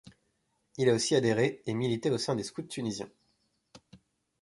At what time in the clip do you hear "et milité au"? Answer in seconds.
1.67-2.17